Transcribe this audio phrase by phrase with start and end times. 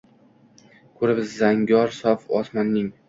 [1.03, 2.89] Ko’rib zangor sof osmonning—